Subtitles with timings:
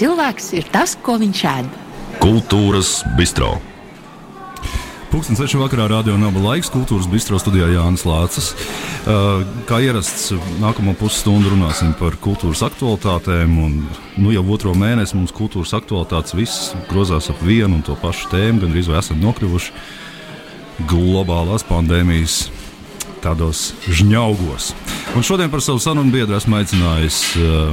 [0.00, 1.74] Cilvēks ir tas, ko viņš ēd.
[2.20, 3.56] Kultūras bistro.
[5.10, 5.56] Pūkstens 6.
[5.58, 8.52] vakarā radio naba laiks kultūras bistro studijā Jānis Lācis.
[9.00, 10.28] Uh, kā ierasts,
[10.62, 13.56] nākamo pusstundu runāsim par kultūras aktualitātēm.
[13.58, 13.74] Un,
[14.22, 18.62] nu, jau otro mēnesi mums kultūras aktualitātes viss grozās ap vienu un to pašu tēmu.
[18.62, 22.44] Gan arī esam nokļuvuši globālās pandēmijas
[23.24, 24.70] tādos žņaugos.
[25.16, 27.72] Un šodien par savu sarunu biedru esmu aicinājis uh,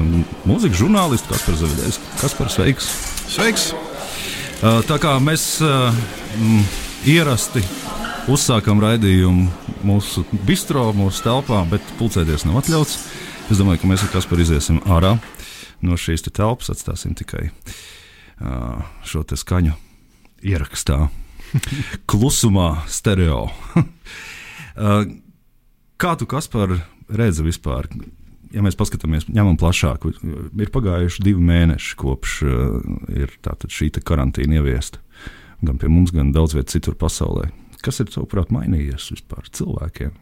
[0.50, 2.00] mūzikas žurnālistu Kasparu Zavidēs.
[2.18, 2.88] Kaspars, sveiks!
[3.30, 3.68] Sveiks!
[4.58, 5.94] Uh, tā kā mēs uh,
[6.34, 6.64] mm,
[7.14, 7.62] ierasti
[8.34, 9.52] uzsākam raidījumu
[9.86, 12.98] mūsu bistro, mūsu telpā, bet pulcēties nav atļauts.
[13.54, 15.14] Es domāju, ka mēs ar Kasparu iziesim ārā
[15.86, 19.78] no šīs te telpas, atstāsim tikai uh, šo skaņu
[20.42, 21.04] ierakstā.
[22.10, 23.46] Klusumā, stereo.
[23.78, 25.02] uh,
[26.02, 26.80] kā tu, Kaspar,
[27.10, 27.90] redzi vispār?
[28.56, 32.78] Ja mēs paskatāmies, ņemam plašāk, ir pagājuši divi mēneši kopš uh,
[33.12, 33.34] ir
[33.68, 35.04] šī karantīna ieviesta
[35.62, 37.50] gan pie mums, gan daudz vietā citur pasaulē.
[37.86, 40.14] Kas ir, tavuprāt, mainījies vispār cilvēkiem?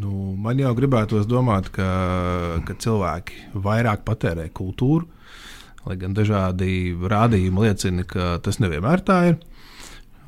[0.00, 1.88] Nu, man jau gribētos domāt, ka,
[2.66, 5.08] ka cilvēki vairāk patērē kultūru,
[5.86, 9.40] lai gan dažādi rādījumi liecina, ka tas nevienmēr tā ir.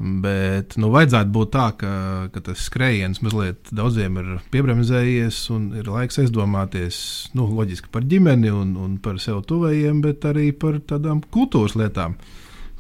[0.02, 1.90] Bet nu, vajadzētu būt tā, ka,
[2.34, 6.96] ka tas skrējiens mazliet daudziem ir piebremzējies un ir laiks aizdomāties
[7.38, 12.16] nu, loģiski par ģimeni un, un par sev tuvējiem, bet arī par tādām kultūras lietām.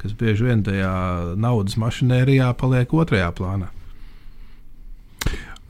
[0.02, 0.90] Kas bieži vien tajā
[1.38, 3.70] naudas mašinērijā paliek otrajā plānā.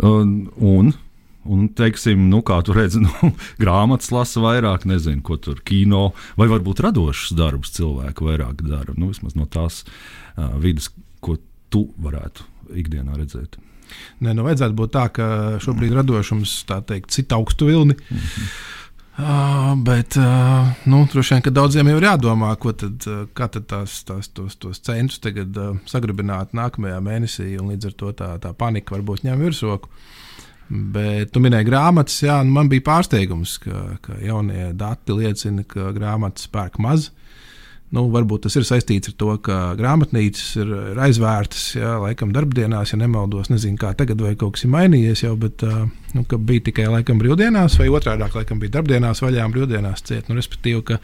[0.01, 0.95] Un, un,
[1.45, 6.49] un teiksim, nu, kā tu redzi, nu, grāmatas lasa vairāk, nezinu, ko tur kino, vai
[6.49, 8.97] varbūt radošs darbs cilvēku vairāk dara.
[8.97, 10.89] Nu, vismaz no tās uh, vidas,
[11.23, 11.39] ko
[11.73, 12.49] tu varētu
[12.83, 13.59] ikdienā redzēt.
[14.25, 15.27] Nē, nu vajadzētu būt tā, ka
[15.63, 17.97] šobrīd radošums, tā teikt, cita augstu vilni.
[17.97, 18.53] Mm -hmm.
[19.13, 23.67] Uh, bet uh, nu, droši vien, ka daudziem jau ir jādomā, tad, uh, kā tad
[23.69, 28.39] tās, tās, tos, tos centus tagad uh, sagribināt nākamajā mēnesī, un līdz ar to tā,
[28.41, 29.91] tā panika varbūt ņem virsroku.
[30.71, 35.93] Bet tu minēji grāmatas, jā, nu man bija pārsteigums, ka, ka jaunie dati liecina, ka
[35.93, 37.11] grāmatas pērk maz.
[37.93, 42.95] Nu, varbūt tas ir saistīts ar to, ka grāmatnīcas ir, ir aizvērtas, jā, laikam, darbdienās,
[42.95, 43.51] ja nemaldos.
[43.53, 45.61] Nezinu, kā tagad vai kaut kas ir mainījies jau, bet
[46.17, 50.33] nu, bija tikai laikam brīvdienās, vai otrādi- laikam bija darbdienās vaļā un brīvdienās ciet.
[50.33, 51.01] Nu, respektīvi, ka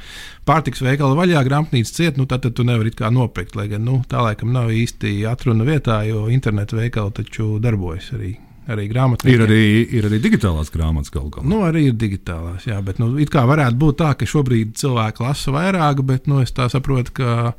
[0.49, 3.55] pārtiks veikala vaļā, grāmatnīca ciet, nu, tad, tad tu nevari nopirkt.
[3.55, 8.39] Lai gan nu, tā laikam nav īsti atruna vietā, jo internetu veikali taču darbojas arī
[8.73, 9.29] arī grāmatā.
[9.31, 9.63] Ir arī,
[9.99, 11.49] ir arī digitālās grāmatas galu galā.
[11.49, 15.25] Nu, arī ir digitālās, jā, bet nu, it kā varētu būt tā, ka šobrīd cilvēki
[15.25, 17.55] lasa vairāk, bet nu, es tā saprotu, ka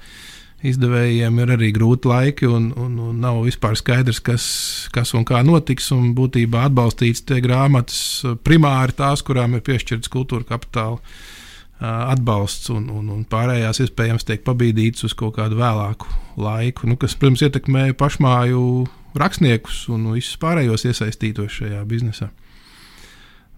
[0.66, 4.46] izdevējiem ir arī grūti laiki un, un, un nav vispār skaidrs, kas,
[4.94, 5.88] kas un kā notiks.
[5.96, 8.02] Un būtībā atbalstīts tie grāmatas
[8.44, 11.00] primāri tās, kurām ir piešķirts kultūra kapitāla
[11.80, 16.10] atbalsts, un, un, un pārējās iespējams tiek pabīdītas uz kaut kādu vēlāku
[16.40, 18.64] laiku, nu, kas, protams, ietekmē pašmāju
[19.18, 22.30] rakstniekus un visus pārējos iesaistītos šajā biznesā.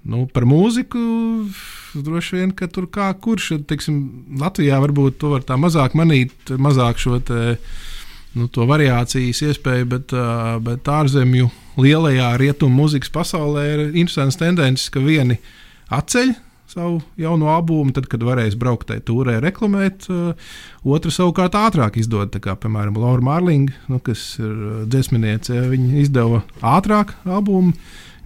[0.01, 1.00] Nu, par mūziku
[1.94, 4.00] droši vien, ka tur kā kurš, teiksim,
[4.41, 7.57] Latvijā varbūt to var tā mazāk manīt, mazāk šo te,
[8.34, 10.16] nu, variācijas iespēju, bet,
[10.66, 11.51] bet ārzemju
[11.81, 15.38] lielajā rietumu mūzikas pasaulē ir interesants tendences, ka vieni
[15.94, 16.33] atceļ
[16.72, 20.08] savu jauno albumu, tad, kad varēs braukt tajā tūrē, reklamēt.
[20.12, 20.54] Uh,
[20.88, 25.58] otra savukārt ātrāk izdod, kā piemēram Laura Marlinga, nu, kas ir uh, dziesminiece.
[25.72, 27.76] Viņa izdeva ātrāk albumu.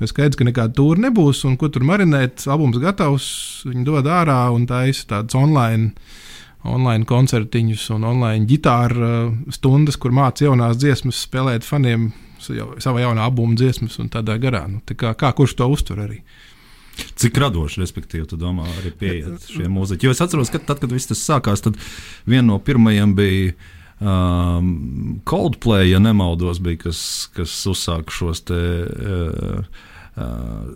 [0.01, 2.43] Jo skaidrs, ka nekāda tūra nebūs, un ko tur marinēt.
[2.51, 3.27] Albums gatavs,
[3.63, 5.93] viņi dod ārā un taisa tādas online,
[6.67, 12.11] online koncertiņus un online ģitāru uh, stundas, kur māca jaunās dziesmas, spēlēt faniem
[12.45, 14.65] savā jaunā albuma dziesmas un tādā garā.
[14.69, 16.19] Nu, tā kā, kā kurš to uztver arī.
[17.15, 20.07] Cik radoši, respektīvi, tu domā, arī pieiet šie mūziķi.
[20.07, 21.79] Jo es atceros, ka tad, kad viss tas sākās, tad
[22.27, 23.55] viena no pirmajiem bija
[23.99, 27.01] um, Coldplay, ja nemaldos, bija, kas,
[27.35, 28.61] kas uzsāka šos te.
[28.85, 30.69] Uh, Uh,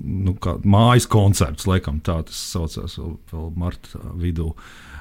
[0.00, 0.32] nu,
[0.64, 4.46] mājas koncerts, laikam tā tas saucās vēl, vēl marta vidū.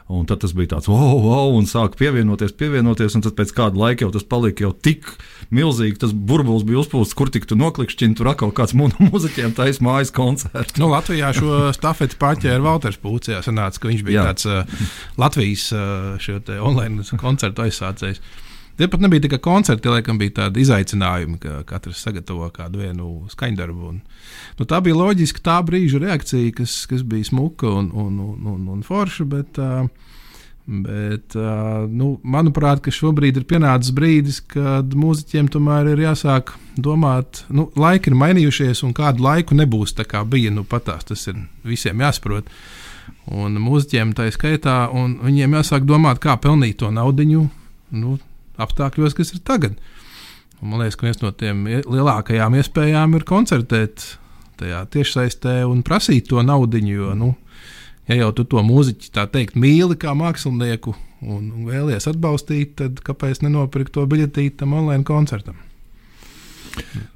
[0.07, 3.75] Un tad tas bija tāds, wow, wow, un sāka pievienoties, pievienoties, un tad pēc kāda
[3.75, 5.09] laika jau tas palika jau tik
[5.51, 10.13] milzīgi, tas burbulis bija uzpūsts, kur tik tu noklikšķini, tur atkal kāds mūziķiem taisa mājas
[10.15, 10.79] koncerts.
[10.79, 14.31] Nu, Latvijā šo stafeti pārķēra Valters Pūcijā, sanāca, ka viņš bija Jā.
[14.31, 14.87] tāds uh,
[15.19, 18.23] Latvijas uh, online koncertu aizsācējs.
[18.77, 23.07] Tie pat nebija tikai koncerti, tie laikam bija tādi izaicinājumi, ka katrs sagatavo kādu vienu
[23.31, 23.87] skaņdarbu.
[23.89, 24.01] Un,
[24.59, 28.67] nu, tā bija loģiski tā brīža reakcija, kas, kas bija smuka un, un, un, un,
[28.75, 29.25] un forša.
[29.31, 29.63] Bet,
[30.67, 31.31] Bet,
[31.95, 38.17] nu, manuprāt, šobrīd ir pienācis brīdis, kad mūziķiem tomēr ir jāsāk domāt, nu, laiki ir
[38.19, 40.51] mainījušies, un kādu laiku nebūs tā kā bija.
[40.51, 42.51] Nu, patās, tas ir visiem jāsaprot.
[43.31, 47.23] un mūziķiem tā skaitā, un viņiem jāsāk domāt, kā pelnīt to naudu
[47.91, 48.17] nu,
[48.61, 49.77] apstākļos, kas ir tagad.
[50.61, 54.05] Un man liekas, ka viens no tiem lielākajām iespējām ir koncertēt
[54.57, 56.81] tajā tiešsaistē un prasīt to naudu.
[56.81, 57.35] Jo, nu,
[58.09, 63.43] ja jau tu to mūziķi tā teikt mīli kā mākslinieku un, vēlies atbalstīt, tad kāpēc
[63.45, 65.66] nenopirkt to biļetīti tam online koncertam?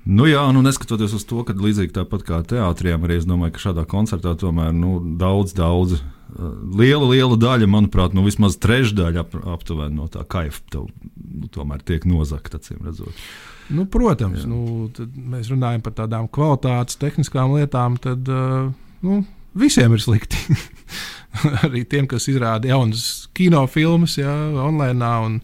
[0.06, 3.66] Nu jā, nu neskatoties uz to, ka līdzīgi tāpat kā teātriem, arī es domāju, ka
[3.68, 9.38] šādā koncertā tomēr nu, daudz, daudz, uh, liela, liela daļa, manuprāt, nu vismaz trešdaļa ap,
[9.56, 13.26] aptuveni no tā kaifa tev, nu, tomēr tiek nozagta, acīm redzot.
[13.72, 14.50] Nu, protams, jā.
[14.52, 14.90] nu,
[15.32, 18.72] mēs runājam par tādām kvalitātes, tehniskām lietām, tad uh,
[19.06, 19.22] nu,
[19.58, 20.42] visiem ir slikti.
[21.66, 25.12] arī tiem, kas izrāda jaunas kinofilmas, jā, online.
[25.26, 25.38] Un,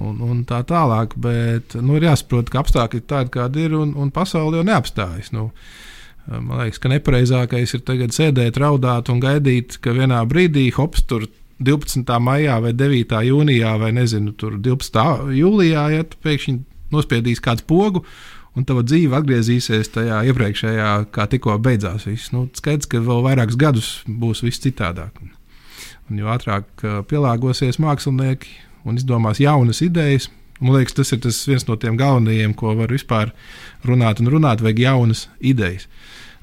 [0.00, 1.16] un, un tā tālāk.
[1.20, 5.32] Bet nu, ir jāsaprot, ka apstākļi ir tādi, kādi ir, un, un pasaule jau neapstājas.
[5.34, 5.50] Nu,
[6.30, 11.28] man liekas, ka nepareizākais ir tagad sēdēt, raudāt un gaidīt, ka vienā brīdī hops tur
[11.64, 12.06] 12.
[12.20, 13.18] maijā vai 9.
[13.28, 15.04] jūnijā vai nezinu, 12.
[15.38, 16.58] jūlijā, ja pēkšņi
[16.94, 18.04] nospiedīs kāds pogu.
[18.54, 22.04] Un tava dzīve atgriezīsies tajā iepriekšējā, kā tikko beidzās.
[22.06, 22.30] Viss.
[22.30, 25.16] Nu, skaidrs, ka vēl vairākus gadus būs viss citādāk.
[26.06, 28.52] Un jo ātrāk pielāgosies mākslinieki,
[28.84, 30.28] un izdomās jaunas idejas.
[30.60, 33.32] Man liekas, tas ir tas viens no tiem galvenajiem, ko var vispār
[33.84, 34.62] runāt un runāt.
[34.62, 35.88] Vajag jaunas idejas.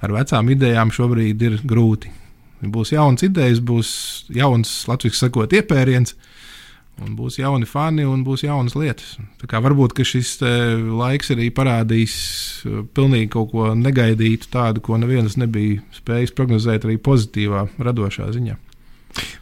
[0.01, 2.11] Ar vecām idejām šobrīd ir grūti.
[2.61, 3.91] Būs jaunas idejas, būs
[4.33, 6.13] jauns, latviešu sakot, iepēriens,
[7.01, 9.15] un būs jauni fani un būs jaunas lietas.
[9.41, 12.15] Varbūt šis laiks arī parādīs
[12.65, 18.59] uh, pilnīgi kaut ko negaidītu, tādu, ko neviens nebija spējis prognozēt arī pozitīvā, radošā ziņā.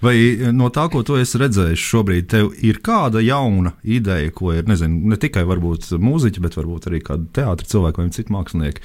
[0.04, 4.54] Vai eh, no tā, ko tu esi redzējis šobrīd, tev ir kāda jauna ideja, ko
[4.56, 8.84] ir nezinu, ne tikai mūziķi, bet varbūt arī kāda teātris cilvēki vai citi mākslinieki,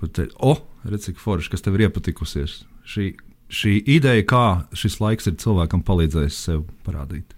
[0.00, 2.62] kur te, oh, redz, cik forši, kas tev ir iepatikusies.
[2.88, 3.12] Šī,
[3.52, 7.34] šī ideja, kā šis laiks ir cilvēkam palīdzējis sev parādīt.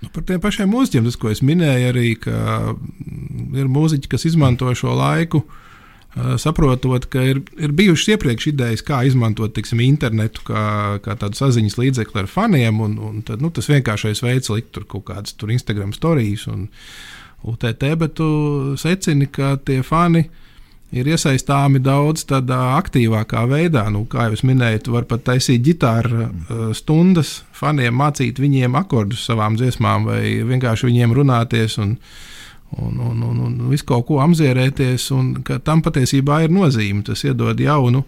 [0.00, 2.06] Nu, par tiem pašiem mūziķiem, tas, ko es minēju, arī
[3.60, 5.66] ir mūziķi, kas izmanto šo laiku uh,
[6.42, 10.64] saprotot, ka ir, ir bijušas iepriekš idejas, kā izmantot tiksim, internetu kā,
[11.04, 12.82] kā tādu saziņas līdzekli ar faniem.
[12.82, 16.68] Un, un tad, nu, tas vienkāršais veids likt tur kaut kādas tur Instagram stāstus un
[17.46, 18.28] UTT, bet tu
[18.80, 20.26] secini, ka tie fani
[20.90, 23.86] ir iesaistāmi daudz tādā aktīvākā veidā.
[23.94, 26.26] Nu, kā jau minēju, tu vari pat taisīt ģitāru
[26.76, 31.78] stundas, faniem mācīt viņiem akordus savām dziesmām vai vienkārši viņiem runāties.
[31.82, 31.94] Un,
[32.78, 35.34] un, un, un, un visu kaut ko apzierēties, un
[35.64, 37.02] tam patiesībā ir nozīme.
[37.06, 38.04] Tas iedod jaunu,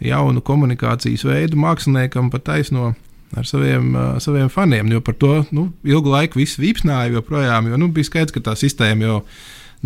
[0.00, 2.94] jaunu komunikācijas veidu māksliniekam pat taisno
[3.36, 4.90] ar saviem, uh, saviem faniem.
[4.90, 8.56] Jo par to nu, ilgu laiku viss vīpsnāja joprojām, jo nu, bija skaidrs, ka tā
[8.58, 9.20] sistēma jau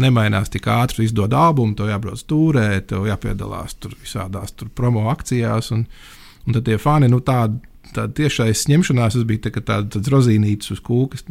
[0.00, 1.04] nemainās tik ātri.
[1.08, 5.84] Izdod albumu, tev jābrauc stūrē, tev jāpiedalās tur visādās tur promo akcijās, un,
[6.46, 7.60] un tad tie fani, nu, tādi
[7.94, 11.26] tā tiešais ņemšanās, tas bija tā, tāds rozīnītis uz kūkas.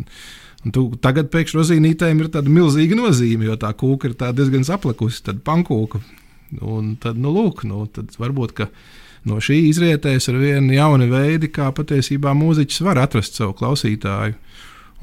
[0.63, 5.41] Tu, tagad pēkšņi rozīnītēm ir tāda milzīga nozīme, jo tā kūka ir diezgan saplakusi, tad
[5.43, 5.99] pankūka.
[6.63, 8.61] Un tad, nu, lūk, nu, tad varbūt
[9.27, 14.37] no šī izrietēs ar vienu jaunu veidu, kā patiesībā mūziķis var atrast savu klausītāju.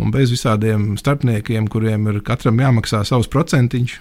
[0.01, 3.99] Un bez visādiem starpniekiem, kuriem ir katram jāmaksā savs procentiņš,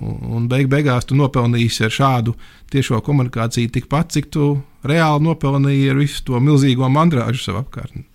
[0.00, 2.32] un beig beigās tu nopelnīsi ar šādu
[2.72, 4.54] tiešo komunikāciju tikpat, cik tu
[4.88, 8.06] reāli nopelnīji ar visu to milzīgo mandrāžu sev apkārtnē.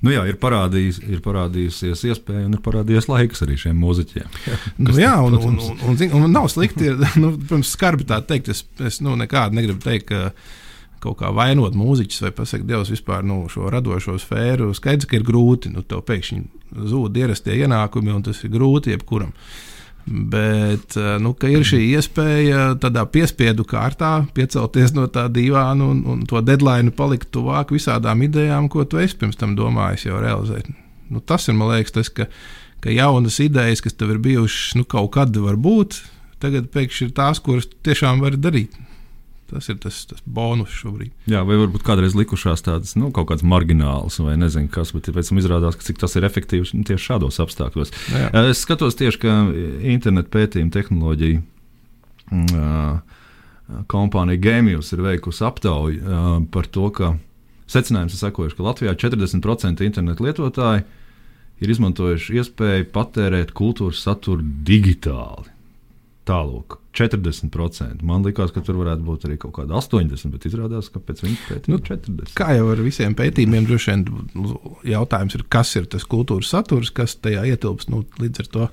[0.00, 4.38] Nu jā, ir, parādījis, ir parādījusies iespēja un ir parādījies laiks arī šiem mūziķiem.
[4.80, 7.34] nu, jā, un, un, un, un, un, un nav slikti, ir, nu,
[7.66, 8.52] skarbi tā teikt.
[8.54, 10.32] Es, es nu, nekādu negribu teikt, ka
[11.00, 14.72] kaut kā vainot mūziķus vai pasakot, Dievs, vispār nu, šo radošo sfēru.
[14.76, 16.42] Skaidrs, ka ir grūti, nu, tev pēkšņi
[16.92, 19.32] zūd ierastie ienākumi, un tas ir grūti jebkuram.
[19.32, 19.70] Uh,
[20.06, 26.22] Bet eh, nu, ir šī iespēja tādā piespiedu kārtā piecelties no tā divāna un, un
[26.28, 30.70] to deadline palikt tuvāk visādām idejām, ko tu esi pirms tam domājis jau realizēt.
[31.10, 32.26] Nu, tas ir, man liekas, tas, ka,
[32.82, 36.00] ka jaunas idejas, kas tev ir bijušas nu, kaut kad, varbūt,
[36.42, 38.78] tagad pēkšņi ir tās, kuras tiešām var darīt.
[39.50, 41.10] Tas ir tas, tas bonus šobrīd.
[41.30, 45.32] Jā, vai varbūt kādreiz likušās tādas nu, kaut kādas marginālas, vai nezinu kas, bet pēc
[45.32, 47.94] tam izrādās, ka tas ir efektīvs nu, tieši šādos apstākļos.
[48.14, 48.28] Jā.
[48.52, 49.38] Es skatos tieši, ka
[49.94, 51.42] internetu pētījuma tehnoloģija.
[52.30, 53.18] Uh,
[53.90, 57.12] kompānija Gēmijus ir veikusi aptauju par to, ka
[57.70, 60.84] secinājums ir sekojuši, ka Latvijā 40% internetu lietotāji
[61.60, 65.50] ir izmantojuši iespēju patērēt kultūras saturu digitāli.
[66.30, 68.04] Tālāk, 40%.
[68.06, 71.38] Man liekas, ka tur varētu būt arī kaut kāda 80%, bet izrādās, ka pēc viņa
[71.48, 72.34] pētījuma nu, 40%.
[72.38, 74.04] Kā jau ar visiem pētījumiem, droši vien
[74.92, 77.90] jautājums ir, kas ir tas kultūras saturs, kas tajā ietilpst.
[77.90, 78.70] Nu, līdz ar to,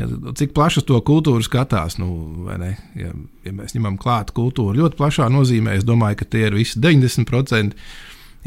[0.00, 0.08] ja,
[0.40, 2.10] cik plaši to kultūru skatās, nu,
[2.48, 3.12] ja,
[3.44, 7.76] ja mēs ņemam klāt kultūru ļoti plašā nozīmē, es domāju, ka tie ir visi 90%.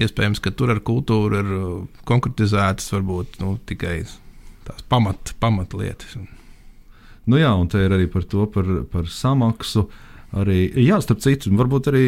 [0.02, 1.58] iespējams, ka tur ar kultūru ir
[2.10, 4.00] konkretizētas varbūt nu, tikai
[4.66, 6.18] tās pamat, pamatlietas.
[7.30, 9.88] Nu jā, un te ir arī par to, par, par samaksu.
[10.34, 12.06] Arī, jā, starp citu, varbūt arī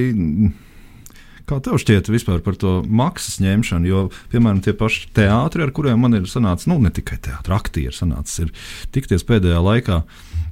[1.45, 3.85] Kā tev šķiet vispār par to maksas ņemšanu?
[3.85, 3.99] Jo,
[4.31, 8.47] piemēram, tie paši teātri, ar kuriem man ir sanācis, nu, ne tikai teātris, aktieri sanācis,
[8.47, 9.99] ir tikties pēdējā laikā.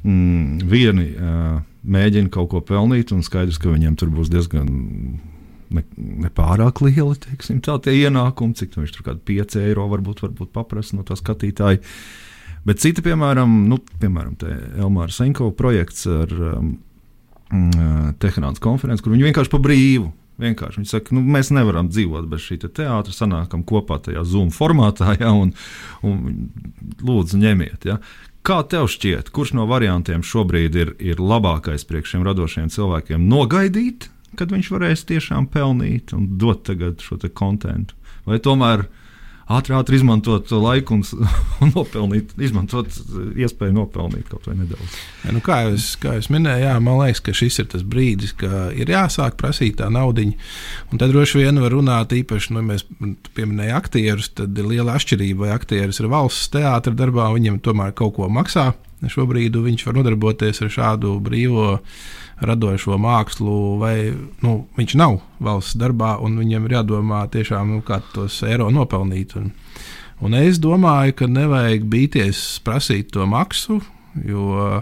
[0.04, 4.70] Mm, vieni uh, mēģina kaut ko pelnīt, un skaidrs, ka viņiem tur būs diezgan
[5.74, 5.84] ne,
[6.28, 11.08] nepārāk lieli teiksim, tā, ienākumi, cik viņš tur kādi 5 eiro varbūt, varbūt paprasa no
[11.08, 11.82] tā skatītāja.
[12.68, 14.38] Bet citi, piemēram, nu, piemēram
[14.80, 16.76] Elmāra Senko projekts ar um,
[18.24, 22.42] Teherānas konferenci, kur viņi vienkārši pa brīvu Vienkārši viņi saka, nu, mēs nevaram dzīvot bez
[22.48, 25.54] šī te teātra, sanākam kopā tajā Zoom formātā, ja, un,
[26.02, 26.48] un
[27.06, 27.86] lūdzu, ņemiet.
[27.90, 28.00] Ja.
[28.44, 34.10] Kā tev šķiet, kurš no variantiem šobrīd ir, ir labākais priekš šiem radošiem cilvēkiem nogaidīt,
[34.40, 36.68] kad viņš varēs tiešām pelnīt un dot
[37.06, 37.96] šo kontekstu?
[38.26, 38.88] Vai tomēr
[39.52, 41.04] ātri, ātri izmantot laiku un,
[41.64, 42.90] un nopelnīt, izmantot
[43.40, 44.98] iespēju nopelnīt kaut vai nedaudz.
[45.24, 48.36] Ja, nu, kā, es, kā jau minēju, jā, man liekas, ka šis ir tas brīdis,
[48.40, 50.38] kad ir jāsāk prasīt tā naudiņa.
[50.92, 52.88] Un tad droši vien var runāt īpaši, nu, mēs
[53.36, 58.18] pieminējām aktierus, tad ir liela atšķirība, vai aktieris ir valsts teātris darbā, viņam tomēr kaut
[58.20, 58.72] ko maksā.
[59.12, 61.78] Šobrīd viņš var nodarboties ar šādu brīvo
[62.44, 63.96] radošo mākslu, vai
[64.44, 69.36] nu, viņš nav valsts darbā, un viņam ir jādomā tiešām, nu, kā tos eiro nopelnīt.
[69.40, 69.52] Un,
[70.24, 73.80] un es domāju, ka nevajag bīties prasīt to maksu,
[74.28, 74.80] jo,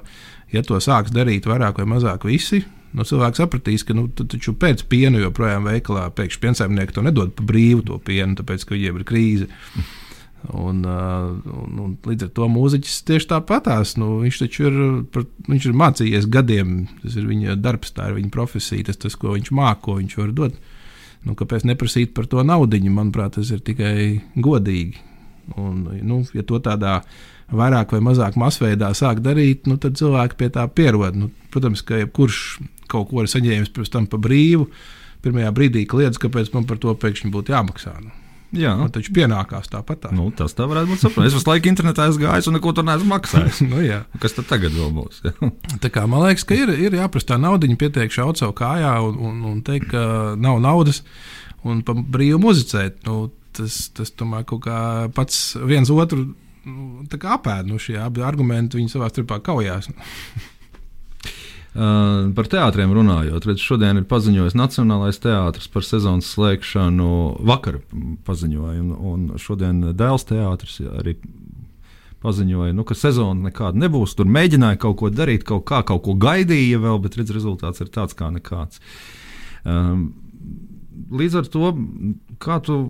[0.53, 2.63] ja to sāks darīt vairāk vai mazāk visi,
[2.97, 7.45] nu, cilvēks sapratīs, ka nu, taču pēc piena joprojām veikalā pēkšņi piensaimnieki to nedod pa
[7.47, 9.51] brīvu to pienu, tāpēc ka viņiem ir krīze.
[10.49, 13.93] Un, un, un līdz ar to mūziķis tieši tāpatās.
[14.01, 14.77] Nu, viņš taču ir,
[15.45, 19.35] viņš ir mācījies gadiem, tas ir viņa darbs, tā ir viņa profesija, tas, tas ko
[19.35, 20.57] viņš māca, ko viņš var dot.
[21.21, 22.79] Nu, kāpēc neprasīt par to naudu?
[22.89, 24.97] Manuprāt, tas ir tikai godīgi.
[25.61, 27.01] Un, nu, ja to tādā
[27.51, 31.17] vairāk vai mazāk masveidā sāk darīt, nu, tad cilvēki pie tā pierod.
[31.17, 32.41] Nu, protams, ka jebkurš
[32.91, 34.67] kaut ko ir saņēmis pirms tam pa brīvu,
[35.21, 37.93] pirmajā brīdī kliedz, kāpēc man par to pēkšņi būtu jāmaksā.
[38.01, 38.15] Nu.
[38.51, 40.01] Jā, man taču pienākās tāpat.
[40.03, 40.09] Tā.
[40.15, 41.29] Nu, tas tā varētu būt saprotams.
[41.29, 43.61] Es visu laiku internetā esmu gājis un neko tur neesmu maksājis.
[43.71, 44.01] nu, jā.
[44.19, 45.21] Kas tad tagad vēl būs?
[45.95, 49.39] kā, man liekas, ka ir, ir jāprasa tā nauda, pietiek šaut savu kājā un, un,
[49.53, 50.03] un teikt, ka
[50.35, 50.99] nav naudas
[51.63, 52.99] un pa brīvu muzicēt.
[53.07, 54.79] Nu, tas, tas tomēr kaut kā
[55.15, 56.25] pats viens otru
[56.67, 57.71] nu, apēd.
[57.71, 59.87] Nu, šie abi argumenti viņi savā starpā kaujās.
[61.71, 67.11] Par teātriem runājot, redz, šodien ir paziņojis Nacionālais teātris par sezonas slēgšanu.
[67.47, 67.79] Vakar
[68.27, 71.15] paziņoja, un, un šodien Dēls teātris arī
[72.21, 74.17] paziņoja, nu, ka sezona nekāda nebūs.
[74.19, 77.89] Tur mēģināja kaut ko darīt, kaut kā, kaut ko gaidīja vēl, bet redz, rezultāts ir
[77.93, 78.83] tāds kā nekāds.
[79.63, 80.09] Um,
[81.11, 81.71] līdz ar to,
[82.43, 82.81] kā tu,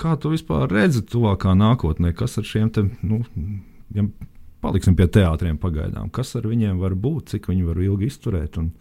[0.00, 3.22] kā tu vispār redzi tuvākā nākotnē, kas ar šiem te, nu,
[3.96, 4.04] ja
[4.64, 6.10] paliksim pie teātriem pagaidām.
[6.14, 8.58] Kas ar viņiem var būt, cik viņi var ilgi izturēt?
[8.60, 8.72] Un,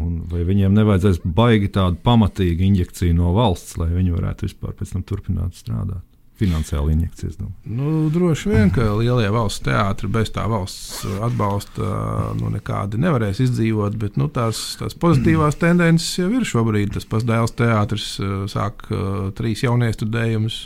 [0.00, 4.96] un vai viņiem nevajadzēs baigi tādu pamatīgu injekciju no valsts, lai viņi varētu vispār pēc
[4.96, 6.04] tam turpināt strādāt?
[6.40, 7.34] Finansiāli injekcijas.
[7.68, 11.90] Nu, droši vien, ka lielie valsts teātri bez tā valsts atbalsta
[12.38, 16.94] nu, nekādi nevarēs izdzīvot, bet nu, tās, tās pozitīvās tendences jau ir šobrīd.
[16.96, 18.06] Tas pats Dēls teātris
[18.54, 20.62] sāk uh, trīs jaunie studējumus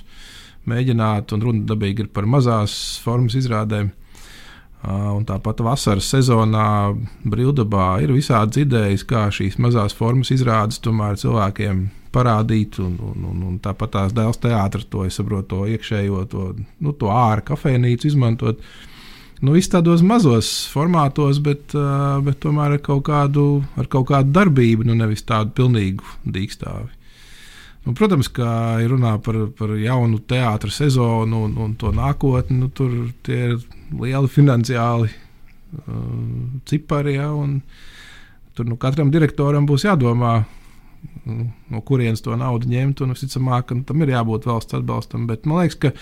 [0.71, 3.93] mēģināt, un runa dabīgi ir par mazās formas izrādēm.
[4.85, 6.93] Un tāpat vasaras sezonā
[7.25, 12.77] brīvdabā ir visādas idejas, kā šīs mazās formas izrādes tomēr cilvēkiem parādīt.
[12.85, 16.51] Un, un, un, un tāpat tās dēls teātris to saprotu, to iekšējo, to,
[16.85, 18.61] nu, to ārā kafejnīcu izmantot.
[19.45, 21.73] Nu, viss tādos mazos formātos, bet,
[22.25, 26.93] bet tomēr ar kaut, kādu, ar kaut kādu darbību, nu nevis tādu pilnīgu dīkstāvi.
[27.85, 32.71] Nu, protams, kā ir runā par, par jaunu teātros sezonu un, un to nākotni, nu,
[32.73, 32.95] tur
[33.29, 33.59] ir
[34.01, 35.97] lieli finansiāli uh,
[36.65, 37.19] cipari.
[37.19, 37.29] Ja,
[38.57, 40.39] tur nu, katram direktoram būs jādomā,
[41.29, 43.05] nu, no kurienes to naudu ņemt.
[43.05, 45.29] Un, visticamāk, ka tam ir jābūt valsts atbalstam.
[45.29, 45.93] Bet man liekas, ka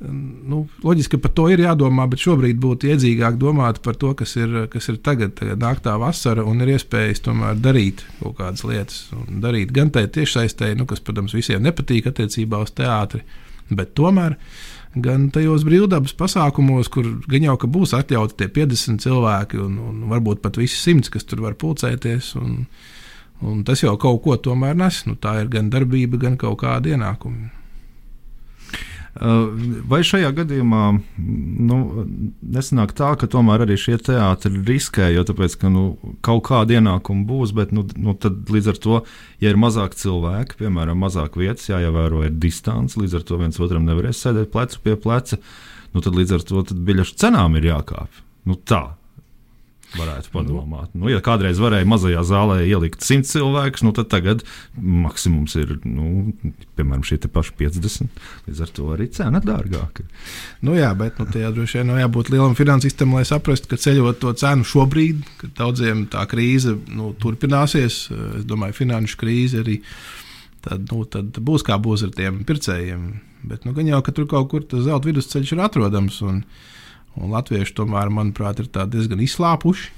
[0.00, 4.32] Nu, loģiski, ka par to ir jādomā, bet šobrīd būtu iedzīgāk domāt par to, kas
[4.38, 5.34] ir, kas ir tagad.
[5.36, 9.02] Tagad nāk tā vasara un ir iespējas tomēr darīt kaut kādas lietas.
[9.12, 13.20] Un darīt gan tādā tiešsaistē, nu, kas, protams, visiem nepatīk attiecībā uz teātri,
[13.68, 14.38] bet tomēr
[14.96, 20.40] gan tajos brīvdabas pasākumos, kur gan jau būs atļauti tie 50 cilvēki un, un varbūt
[20.40, 22.32] pat visi simts, kas tur var pulcēties.
[22.40, 22.62] Un,
[23.44, 25.04] un tas jau kaut ko tomēr nes.
[25.04, 27.59] Nu, tā ir gan darbība, gan kaut kāda ienākuma.
[29.10, 30.84] Vai šajā gadījumā
[31.18, 31.78] nu,
[32.54, 35.82] nesanāk tā, ka tomēr arī šie teātri riskē, jo tāpēc, ka, nu,
[36.24, 38.14] kaut kāda ienākuma būs, bet nu, nu,
[38.54, 39.00] līdz ar to,
[39.42, 43.88] ja ir mazāk cilvēki, piemēram, mazāk vietas, jāievēro ir distance, līdz ar to viens otram
[43.88, 45.40] nevarēs sēdēt plecu pie pleca,
[45.90, 48.24] nu, tad līdz ar to biļešu cenām ir jākāpj.
[48.46, 48.84] Nu, tā,
[49.98, 50.92] varētu padomāt.
[50.94, 54.44] Nu, ja kādreiz varēja mazajā zālē ielikt 100 cilvēkus, nu, tad tagad
[54.76, 56.32] maksimums ir nu,
[56.78, 58.22] piemēram šie paši 50.
[58.46, 60.06] Līdz ar to arī cena dārgāka.
[60.66, 64.22] Nu, jā, bet nu, tajā droši vien nu, jābūt lielam finansistam, lai saprastu, ka ceļot
[64.22, 68.02] to cenu šobrīd, kad daudziem tā krīze nu, turpināsies,
[68.40, 69.80] es domāju, finanšu krīze arī.
[70.60, 73.06] Tad, nu, tad būs kā būs ar tiem pircējiem.
[73.48, 76.18] Bet nu, gan jau, ka tur kaut kur tas zelta vidusceļš ir atrodams.
[76.28, 76.79] Un, uh,
[77.18, 79.90] Un latvieši tomēr, manuprāt, ir diezgan izslāpuši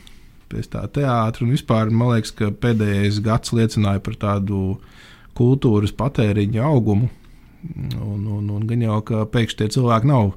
[0.53, 1.45] pēc tā teātra.
[1.45, 4.79] Un vispār man liekas, ka pēdējais gads liecināja par tādu
[5.39, 7.11] kultūras patēriņa augumu.
[8.03, 10.33] Un, un, un gan jau, ka pēkšņi tie cilvēki nav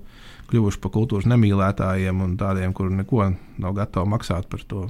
[0.51, 4.85] kļuvuši par kultūras nemīlētājiem un tādiem, kuriem neko nav gatavi maksāt par to.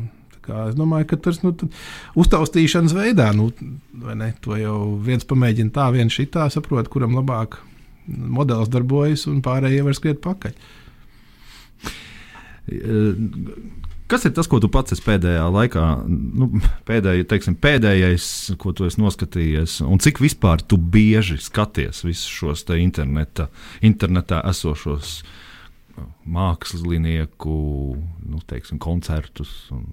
[0.46, 1.70] Es domāju, ka tas ir nu,
[2.22, 3.48] uztaustīšanas veidā, nu,
[4.14, 4.28] ne?
[4.46, 7.58] To jau viens pamēģina tā, viens šitā, saprot, kuram labāk
[8.06, 10.54] modelis darbojas, un pārējie var skriet pakaļ.
[14.06, 16.48] Kas ir tas, ko tu pats pēdējā laikā, nu,
[16.86, 18.28] pēdēj, teiksim, pēdējais,
[18.62, 23.48] ko tu esi noskatījies, un cik vispār tu bieži skaties visus šos interneta,
[23.82, 25.24] internetā esošos
[26.26, 27.58] mākslinieku
[28.30, 29.56] nu, teiksim, koncertus?
[29.74, 29.88] Un,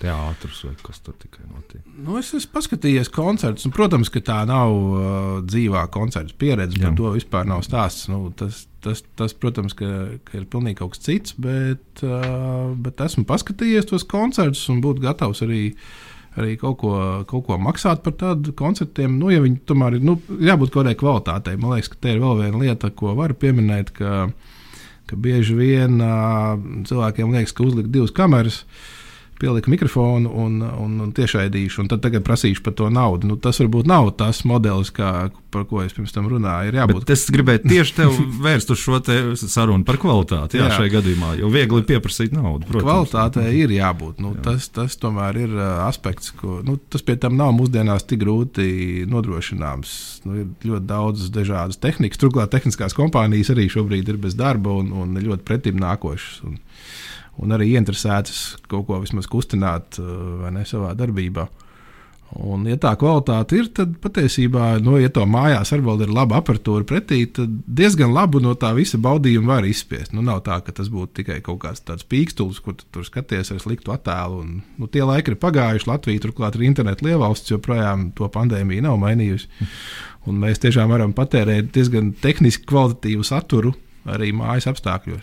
[0.00, 1.82] teātrus vai kas tur tikai notiek.
[1.94, 5.02] Nu, es esmu paskatījies koncertus, un, protams, ka tā nav uh,
[5.46, 6.80] dzīvā koncerta pieredze.
[6.82, 8.08] Par to vispār nav stāsts.
[8.10, 9.90] Nu, tas, tas, tas, protams, ka,
[10.26, 15.06] ka ir pilnīgi kaut kas cits, bet, uh, bet esmu paskatījies tos koncertus un būtu
[15.06, 15.68] gatavs arī.
[16.34, 16.88] Arī kaut ko,
[17.30, 19.12] kaut ko maksāt par tādu koncertiem.
[19.20, 21.52] Nu, ja viņi tomēr ir nu, jābūt kaut kādai kvalitātei.
[21.62, 24.24] Man liekas, ka te ir vēl viena lieta, ko var pieminēt, ka,
[25.06, 26.58] ka bieži vien uh,
[26.90, 28.82] cilvēkiem liekas, ka uzlikt divas kameras uh,
[29.40, 33.28] pieliku mikrofonu un, un, un tiešraidīšu, un tad tagad prasīšu par to naudu.
[33.30, 36.72] Nu, tas varbūt nav tas modelis, kā, par ko es pirms tam runāju.
[36.72, 37.04] Ir jābūt.
[37.04, 39.00] Bet es gribēju tieši tev vērst uz šo
[39.42, 40.58] sarunu par kvalitāti.
[40.60, 40.78] Jā, jā.
[40.78, 42.68] šajā gadījumā, jo viegli pieprasīt naudu.
[42.68, 42.88] Protams.
[42.88, 44.22] Kvalitātei ir jābūt.
[44.24, 44.44] Nu, jā.
[44.48, 49.96] tas, tas tomēr ir aspekts, ko nu, tas pie tam nav mūsdienās tik grūti nodrošināms.
[50.26, 52.22] Nu, ir ļoti daudz dažādas tehnikas.
[52.22, 56.44] Turklāt tehniskās kompānijas arī šobrīd ir bez darba un, un ļoti pretim nākošas.
[56.48, 56.60] Un,
[57.42, 61.48] un arī interesētas kaut ko vismaz kustināt eh, ne, savā darbībā.
[62.34, 66.82] Un, ja tā kvalitāte ir, tad patiesībā, nu, ja to mājās arī ir laba apatūra
[66.88, 70.10] pretī, tad diezgan labu no tā visa baudījuma var izspiest.
[70.16, 73.52] Nu, nav tā, ka tas būtu tikai kaut kāds tāds pīkstūlis, kur tu tur skaties
[73.54, 74.40] ar sliktu attēlu.
[74.42, 75.86] Un, nu, tie laiki ir pagājuši.
[75.90, 79.68] Latvija turklāt ir interneta lielvalsts, joprojām to pandēmija nav mainījusi.
[80.26, 83.76] Un mēs tiešām varam patērēt diezgan tehniski kvalitatīvu saturu
[84.10, 85.22] arī mājas apstākļos.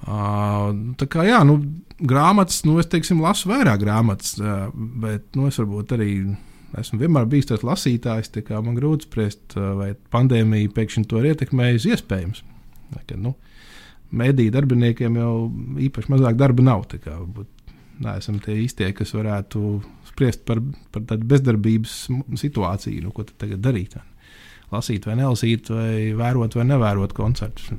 [0.00, 1.58] Tā kā jā, nu,
[2.00, 4.38] grāmatas, nu, es teiksim, lasu vairāk grāmatas,
[5.02, 6.12] bet nu, es varbūt arī
[6.80, 8.32] esmu vienmēr bijis tāds lasītājs.
[8.36, 11.94] Tā man grūti spriest, vai pandēmija pēkšņi to ir ietekmējusi.
[11.96, 12.44] Iespējams,
[12.96, 13.34] ka nu,
[14.10, 15.32] mediju darbiniekiem jau
[15.88, 16.86] īpaši mazāk darba nav.
[18.00, 19.60] Nē, esam tie īstie, kas varētu
[20.08, 20.62] spriest par,
[20.94, 21.96] par tādu bezdarbības
[22.40, 23.98] situāciju, nu, ko tagad darīt.
[24.70, 27.74] Lasīt vai nelasīt, vai vērot vai nevērot koncertus.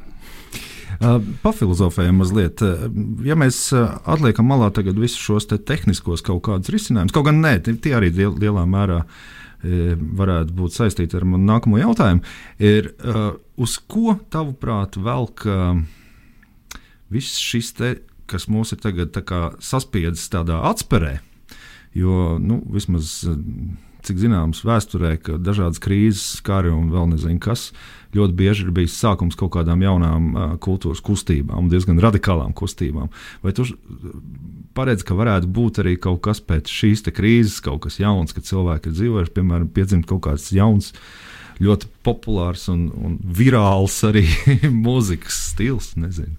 [1.41, 2.61] Pafilozofējam mazliet.
[3.25, 7.95] Ja mēs atliekam malā visus šos te tehniskos kaut kādus risinājumus, kaut gan nē, tie
[7.97, 9.01] arī lielā mērā
[9.61, 12.23] varētu būt saistīti ar manu nākamo jautājumu,
[12.61, 12.91] ir
[13.61, 15.45] uz ko tavuprāt velk
[17.13, 17.91] viss šis te,
[18.29, 19.17] kas mūs ir tagad
[19.61, 21.19] saspiedzis tādā atspērē,
[21.97, 23.25] jo nu, vismaz
[24.07, 27.69] cik zināms, vēsturē, ka dažādas krīzes, kari un vēl nezinu kas,
[28.15, 33.11] ļoti bieži ir bijis sākums kaut kādām jaunām uh, kultūras kustībām, diezgan radikālām kustībām.
[33.43, 33.67] Vai tu
[34.77, 38.91] paredzi, ka varētu būt arī kaut kas pēc šīs krīzes, kaut kas jauns, kad cilvēki
[38.91, 40.93] ir dzīvojuši, piemēram, piedzimt kaut kāds jauns.
[41.61, 44.23] Ļoti populārs un, un virāls arī
[44.85, 45.91] mūzikas stils.
[45.99, 46.33] Nezinu.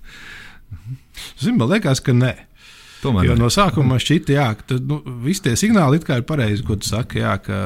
[1.38, 2.32] Zinu, man liekas, ka nē.
[3.02, 6.86] Tomēr jo no sākuma šķita, jā, ka nu, visi tie signāli ir pareizi, ko tu
[6.86, 7.56] saki, jā, ka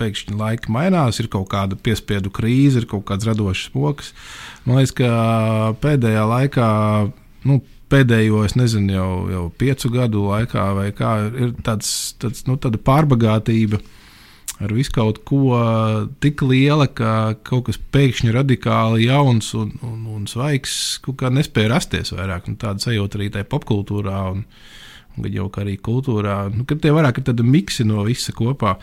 [0.00, 4.12] pēkšņi laika mainās, ir kaut kāda piespiedu krīze, ir kaut kāds radošs spoks.
[4.66, 5.12] Man liekas, ka
[5.84, 6.66] pēdējā laikā.
[7.48, 7.62] Nu,
[7.92, 12.78] Pēdējo, es nezinu, jau, jau piecu gadu laikā, vai kā, ir tāds, tāds, nu, tāda
[12.80, 14.01] pārbagātība, uh,
[14.62, 15.56] ar visu kaut ko
[16.22, 22.48] tik liela, ka kaut kas pēkšņi radikāli jauns un, un, un svaigs nespēja rasties vairāk.
[22.50, 24.44] Un tāda sajūta arī tajā popkultūrā un,
[25.18, 28.78] un jau arī kultūrā, nu, ka tie vairāk ir tādi miksi no visa kopā.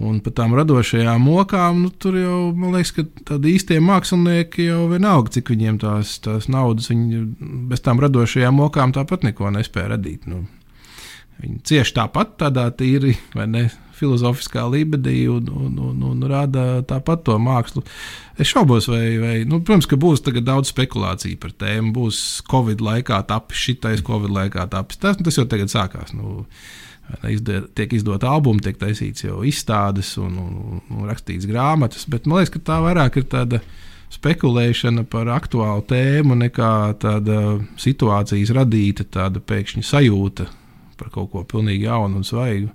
[0.00, 4.86] Un par tām radošajām mokām, nu, tur jau, man liekas, ka tādi īstie mākslinieki jau
[4.88, 7.20] vienalga, cik viņiem tās, tās naudas, viņi
[7.68, 10.24] bez tām radošajām mokām tāpat neko nespēja radīt.
[10.32, 10.46] Nu,
[11.42, 13.66] viņi cieši tāpat tādā tīri, vai ne,
[14.02, 17.84] filozofiskā līmenī un, un, un, un rada tāpat to mākslu.
[18.40, 21.94] Es šaubos, vai, vai nu, protams, ka būs daudz spekulāciju par tēmu.
[21.96, 26.16] Būs Covid laikā tapis šitais, Covid laikā tapis tas, tas jau tagad sākās.
[26.16, 26.42] Nu,
[27.28, 32.40] Izde, tiek izdota albumi, tiek taisīts jau izstādes un, un, un rakstīts grāmatas, bet man
[32.40, 33.60] liekas, ka tā vairāk ir tāda
[34.12, 37.38] spekulēšana par aktuālu tēmu nekā tāda
[37.80, 40.48] situācijas radīta, tāda pēkšņa sajūta
[41.00, 42.70] par kaut ko pilnīgi jaunu un svaigu.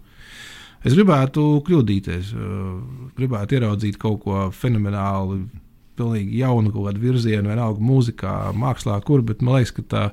[0.85, 2.33] Es gribētu kļūdīties,
[3.17, 5.41] gribētu ieraudzīt kaut ko fenomenālu,
[5.97, 10.03] pilnīgi jaunu, kaut kādu virzienu, vienalga mūzikā, mākslā, kur, bet man liekas, ka tā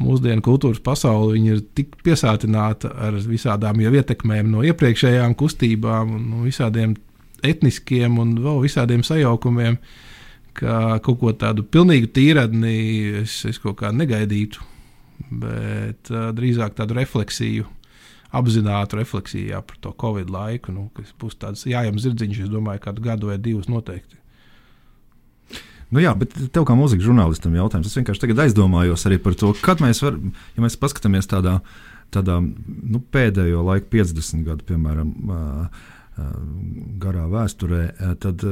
[0.00, 6.94] mūsdienu kultūras pasaule ir tik piesātināta ar visādām jau ietekmēm no iepriekšējām kustībām, no visādiem
[7.46, 9.76] etniskiem un vēl visādiem sajaukumiem,
[10.56, 12.76] ka kaut ko tādu pilnīgi tīradni
[13.22, 14.64] es, es kaut kā negaidītu,
[15.42, 17.68] bet uh, drīzāk tādu refleksiju
[18.36, 22.82] apzinātu refleksiju jā, par to Covid laiku, nu, kas būs tāds jājams zirdziņš, es domāju,
[22.86, 24.18] kādu gadu vai divus noteikti.
[25.90, 27.88] Nu jā, bet tev kā mūzikas žurnālistam jautājums.
[27.90, 31.56] Es vienkārši aizdomājos arī par to, kad mēs varam, ja mēs paskatāmies tādā,
[32.14, 35.88] tādā nu, pēdējo laiku, 50 gadu, piemēram, uh,
[37.00, 37.84] garā vēsturē,
[38.20, 38.42] tad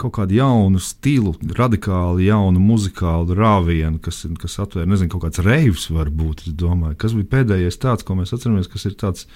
[0.00, 5.88] kaut kādu jaunu stilu, radikāli jaunu muzikālu rāvienu, kas, kas atvēra, nezinu, kaut kāds reivs
[5.92, 9.28] varbūt, es domāju, kas bija pēdējais tāds, ko mēs atceramies, kas ir tāds,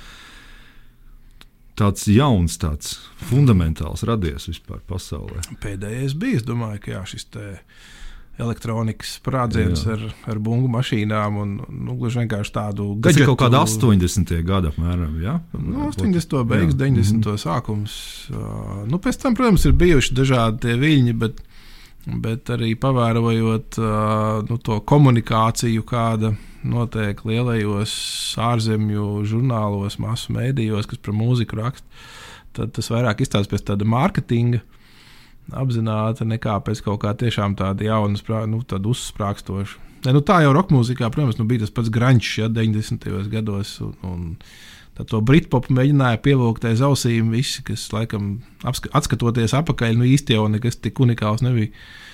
[1.78, 2.96] tāds jauns, tāds
[3.28, 5.44] fundamentāls radies vispār pasaulē.
[5.62, 7.46] Pēdējais bija, es domāju, ka jā, šis te
[8.38, 14.34] elektronikas sprādziens ar, ar bungu mašīnām un nu, gluži vienkārši tādu ir kaut kāda 80.
[14.46, 15.38] gada apmēram, ja?
[15.58, 16.36] Nu, 80.
[16.46, 16.80] beigas, jā.
[16.84, 17.18] 90.
[17.18, 17.42] Mm -hmm.
[17.42, 17.96] sākums.
[18.30, 21.42] Uh, nu, pēc tam, protams, ir bijuši dažādi tie viļņi, bet,
[22.06, 27.92] bet arī pavērojot uh, nu, to komunikāciju, kāda notiek lielajos
[28.38, 31.86] ārzemju žurnālos, masu mēdījos, kas par mūziku raksta,
[32.52, 34.62] tad tas vairāk izstāsta pēc tāda mārketinga.
[34.62, 34.77] Uh,
[35.56, 39.84] apzināta nekā pēc kaut kā tiešām tāda jauna, nu, tāda uzsprāgstoša.
[40.06, 43.08] Ne, nu, tā jau roka mūzikā, protams, nu, bija tas pats grunčs ja, 90.
[43.32, 43.78] gados.
[43.84, 44.26] Un, un
[44.98, 50.48] Tad to britpopu mēģināja pievilkt aiz ausīm visi, kas, laikam, atskatoties atpakaļ, nu īsti jau
[50.50, 51.70] nekas tik unikāls nebija.
[51.70, 52.07] Uh,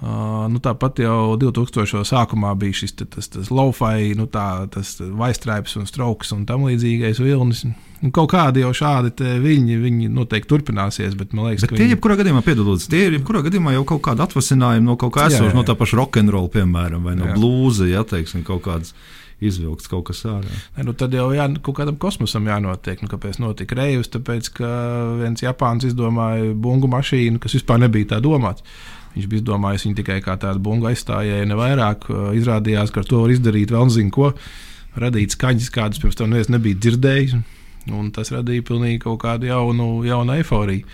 [0.00, 2.00] nu, tāpat jau 2000.
[2.08, 6.64] sākumā bija šis te, tas, tas low-fi, nu, tā, tas vaistrāps un strokes un tam
[6.68, 7.66] līdzīgais vilnis.
[8.00, 9.12] Nu, kaut kādi jau šādi
[9.44, 11.96] viņi, viņi noteikti turpināsies, bet man liekas, bet ka tie viņi...
[11.98, 15.52] jebkurā gadījumā, piedodiet, tie ir jebkurā gadījumā jau kaut kāda atvasinājuma no kaut kā esoša,
[15.56, 17.36] no tā paša rokenrola, piemēram, vai no jā.
[17.36, 18.94] blūza, ja teiksim, kaut kādas
[19.40, 20.52] izvilkts kaut kas ārā.
[20.76, 23.00] Ne, nu tad jau jā, kaut kādam kosmosam jānotiek.
[23.00, 24.10] Nu, kāpēc notika reivs?
[24.12, 24.70] Tāpēc, ka
[25.20, 28.64] viens Japāns izdomāja bungu mašīnu, kas vispār nebija tā domāts.
[29.14, 32.06] Viņš bija izdomājis viņu tikai kā tādu bungu aizstājēju, ne vairāk.
[32.38, 34.28] Izrādījās, ka ar to var izdarīt vēl nezinu ko,
[35.00, 37.34] radīt skaņas, kādas pirms tam neviens nebija dzirdējis.
[37.90, 40.86] Un tas radīja pilnīgi kaut kādu jaunu, jaunu eifóriju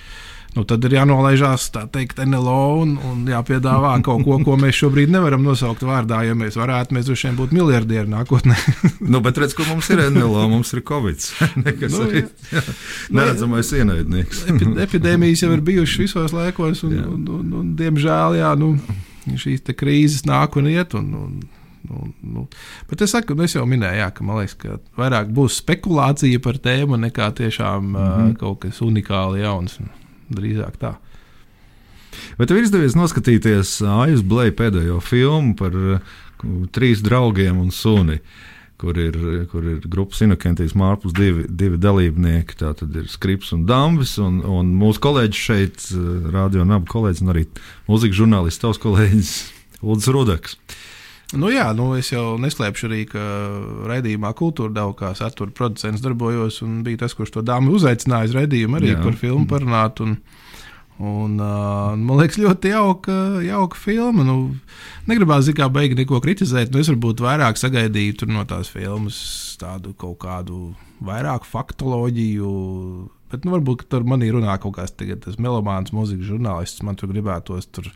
[0.57, 5.45] nu, tad ir jānolaižās teikt, NLO un, un jāpiedāvā kaut ko, ko mēs šobrīd nevaram
[5.45, 6.23] nosaukt vārdā.
[6.27, 8.57] Ja mēs varētu, mēs droši vien būtu miljardieri nākotnē.
[9.13, 11.27] nu, bet redz, kur mums ir NLO, mums ir Covid.
[11.67, 12.63] Nekas nu, arī jā.
[12.63, 14.47] Nu, neredzamais ienaidnieks.
[14.53, 18.73] Epi, epidēmijas jau ir bijušas visos laikos, un, un, un, un, un diemžēl jā, nu,
[19.37, 20.97] šīs krīzes nāk un iet.
[20.99, 21.37] Un, un,
[21.87, 22.41] Nu, nu.
[22.91, 26.59] Bet es saku, es jau minēju, jā, ka man liekas, ka vairāk būs spekulācija par
[26.59, 28.33] tēmu nekā tiešām mm -hmm.
[28.33, 29.79] uh, kaut kas unikāli jauns
[30.33, 30.97] drīzāk tā.
[32.39, 36.15] Vai tev ir izdevies noskatīties Aijas Blēja pēdējo filmu par uh,
[36.73, 38.21] trīs draugiem un suni?
[38.77, 39.15] Kur ir,
[39.49, 42.59] kur ir grupas Inokentijas Mārpus divi, divi dalībnieki.
[42.61, 44.19] Tā tad ir Skrips un Dambis.
[44.21, 47.47] Un, un mūsu kolēģis šeit, uh, radio un abu kolēģis, un arī
[47.89, 49.33] mūzikas žurnālists, tavs kolēģis
[49.87, 50.59] Ulris Rudaks.
[51.35, 53.23] Nu jā, nu es jau neslēpšu arī, ka
[53.91, 58.37] raidījumā Kultūra Dau kā satura producents darbojos un bija tas, kurš to dāmu uzaicināja uz
[58.37, 59.01] raidījumu arī jā.
[59.03, 59.49] par filmu mm.
[59.51, 60.03] parunāt.
[60.05, 60.15] Un,
[61.03, 64.23] un, uh, man liekas, ļoti jauka, jauka filma.
[64.29, 64.37] Nu,
[65.11, 66.71] negribētu zināt, kā beigti neko kritizēt.
[66.71, 69.19] Nu, es varbūt vairāk sagaidītu no tās filmas
[69.59, 72.55] tādu kaut kādu vairāk faktoloģiju.
[73.35, 76.87] Bet nu, varbūt tur manī runā kaut kāds tāds melomāns, mūzikas žurnālists.
[76.87, 77.91] Man tur gribētos tur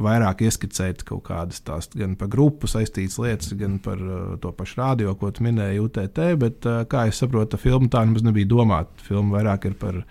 [0.00, 4.80] vairāk ieskicēt kaut kādas tās gan par grupu saistītas lietas, gan par uh, to pašu
[4.80, 6.20] radio, ko tu minēji UTT.
[6.40, 9.06] Bet, uh, kā es saprotu, filma tā nemaz nebija domāta.
[9.06, 10.02] Filma vairāk ir par,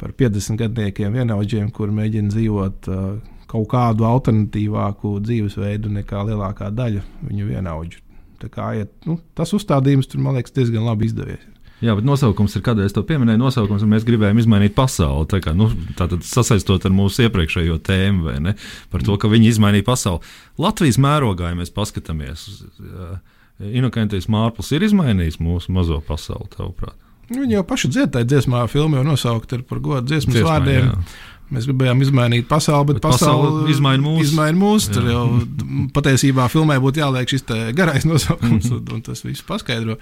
[0.00, 3.04] par 50 gadniekiem vienaudžiem, kur mēģina dzīvot uh,
[3.50, 8.02] kaut kādu alternatīvāku dzīvesveidu nekā lielākā daļa viņu vienaudžu.
[8.42, 11.55] Tā kā, ja, nu, tas uzstādījums tur, man liekas, diezgan labi izdevies.
[11.86, 15.28] Jā, bet nosaukums ir, es to pieminēju, nosaukums mēs gribējām izmainīt pasauli.
[15.30, 15.68] Tā kā, nu,
[15.98, 18.56] tātad sasaistot ar mūsu iepriekšējo tēmu, vai ne?
[18.90, 20.34] Par to, ka viņi izmainīja pasauli.
[20.62, 22.48] Latvijas mērogā, ja mēs paskatāmies,
[22.82, 23.16] uh,
[23.60, 26.96] Inokentijas Mārpls ir izmainījis mūsu mazo pasauli, tavuprāt.
[27.30, 30.92] Viņi jau paši dziedāja dziesmā, filmā jau nosaukt par godu dziesmas Dziesmā, vārdiem.
[30.92, 31.24] jā.
[31.54, 34.22] Mēs gribējām izmainīt pasauli, bet, Bet pasaule pasaule izmaina mūs.
[34.26, 35.22] Izmaina mūs tur jau
[35.96, 37.46] patiesībā filmē būtu jāliek šis
[37.78, 39.94] garais nosaukums, un, un tas viss paskaidro.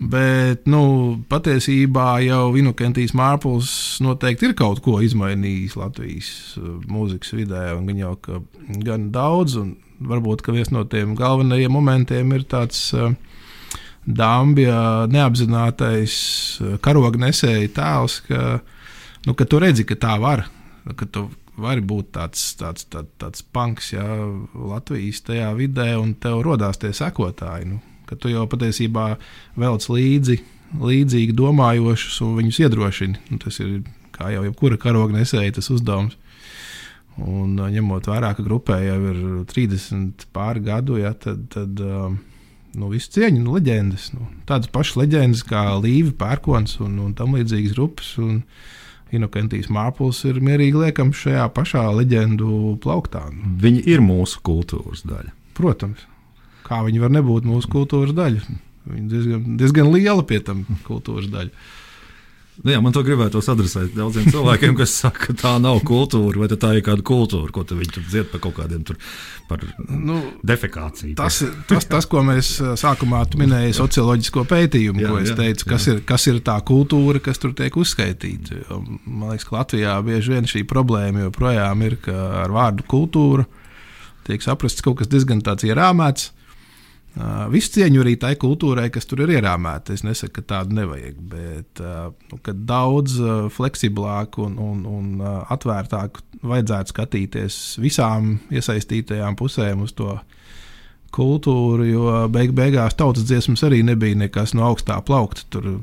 [0.00, 0.82] Bet nu,
[1.28, 8.00] patiesībā jau Vinokentijas Mārpls noteikti ir kaut ko izmainījis Latvijas uh, mūzikas vidē, un gan
[8.00, 8.38] jau ka
[8.86, 12.86] gan daudz, un varbūt viens no tiem galvenajiem momentiem ir tāds.
[12.96, 13.12] Uh,
[14.00, 16.14] Dambja neapzinātais
[16.64, 18.40] uh, karognesēja tēls, ka,
[19.28, 20.46] nu, ka tu redzi, ka tā var,
[20.96, 21.26] ka tu
[21.60, 24.06] vari būt tāds, tāds, tāds, tāds punks ja,
[24.56, 27.68] Latvijas tajā vidē, un tev radās tie sekotāji.
[27.74, 29.06] Nu, ka tu jau patiesībā
[29.60, 30.40] velc līdzi,
[30.80, 33.22] līdzīgi domājošus un viņus iedrošini.
[33.30, 33.80] Nu, tas ir
[34.14, 36.18] kā jau jebkura karognesēja tas uzdevums.
[37.20, 42.04] Un, ā, ņemot vērā, ka grupē jau ir 30 pāri gadu, ja, tad, tad ā,
[42.78, 44.10] nu, visu cieņu, nu, leģendas.
[44.16, 48.14] Nu, tādas pašas leģendas kā Līva, Pērkons un, un tam līdzīgas grupas.
[48.22, 48.44] Un,
[49.10, 53.24] Inokentijas Mārpls ir mierīgi liekams šajā pašā leģendu plauktā.
[53.34, 55.32] Nu, Viņi ir mūsu kultūras daļa.
[55.58, 56.04] Protams,
[56.70, 58.46] kā viņi var nebūt mūsu kultūras daļa.
[58.90, 61.52] Viņi diezgan, diezgan liela pie tam kultūras daļa.
[62.60, 66.48] Nu, jā, man to gribētos adresēt daudziem cilvēkiem, kas saka, ka tā nav kultūra, vai
[66.50, 68.98] tā ir kāda kultūra, ko viņi tur dzied par kaut kādiem tur,
[69.48, 71.14] par Nu, defekāciju.
[71.16, 71.38] Tas,
[71.70, 72.50] tas, tas, ko mēs
[72.82, 75.94] sākumā tu minēji, socioloģisko pētījumu, Jā, ko es jā, teicu, kas jā.
[75.94, 78.60] ir, kas ir tā kultūra, kas tur tiek uzskaitīta.
[79.06, 83.48] Man liekas, ka Latvijā bieži vien šī problēma joprojām ir, ka ar vārdu kultūra
[84.28, 86.34] tiek saprasts kaut kas diezgan tāds ierāmēts.
[87.50, 89.94] Visu cieņu arī tai kultūrai, kas tur ir ierāmēta.
[89.96, 92.38] Es nesaku, ka tādu nevajag, bet nu,
[92.70, 93.16] daudz
[93.54, 100.14] fleksiblāk un, un, un atvērtāk vajadzētu skatīties visām iesaistītajām pusēm uz to
[101.14, 105.46] kultūru, jo beig beigās tautas dziesmas arī nebija nekas no augstā plaukta.
[105.50, 105.80] Tur